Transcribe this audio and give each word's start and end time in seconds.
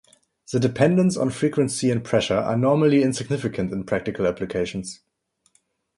The 0.51 0.59
dependence 0.59 1.15
on 1.15 1.29
frequency 1.29 1.91
and 1.91 2.03
pressure 2.03 2.37
are 2.39 2.57
normally 2.57 3.03
insignificant 3.03 3.71
in 3.71 3.83
practical 3.83 4.25
applications. 4.25 5.01